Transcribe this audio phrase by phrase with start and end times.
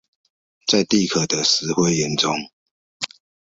[0.65, 2.33] 在地殼的石灰岩中